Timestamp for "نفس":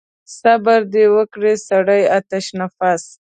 2.59-3.03